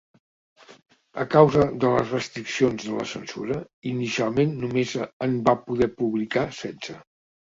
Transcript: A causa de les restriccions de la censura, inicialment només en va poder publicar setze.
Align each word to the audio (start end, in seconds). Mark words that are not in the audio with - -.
A 1.23 1.23
causa 1.33 1.65
de 1.83 1.91
les 1.95 2.13
restriccions 2.13 2.87
de 2.87 2.95
la 3.01 3.05
censura, 3.11 3.59
inicialment 3.91 4.57
només 4.63 4.95
en 5.27 5.35
va 5.51 5.57
poder 5.67 5.91
publicar 6.03 6.49
setze. 6.63 6.97